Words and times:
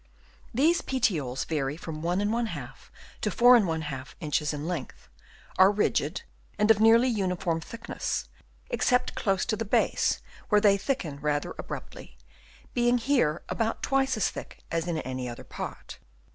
These 0.51 0.81
petioles 0.81 1.45
vary 1.45 1.77
from 1.77 2.01
2^ 2.01 2.77
to 3.21 3.29
4<| 3.29 4.15
inches 4.19 4.51
in 4.51 4.67
length, 4.67 5.07
are 5.59 5.71
rigid 5.71 6.23
and 6.57 6.71
of 6.71 6.79
nearly 6.79 7.07
uniform 7.07 7.61
thickness, 7.61 8.27
except 8.71 9.13
close 9.13 9.45
to 9.45 9.55
the 9.55 9.63
base 9.63 10.19
where 10.49 10.59
they 10.59 10.77
thicken 10.79 11.19
rather 11.19 11.53
abruptly, 11.59 12.17
being 12.73 12.97
here 12.97 13.43
about 13.47 13.83
twice 13.83 14.17
as 14.17 14.31
thick 14.31 14.63
as 14.71 14.87
in 14.87 14.97
any 14.97 15.29
other 15.29 15.43
part. 15.43 15.99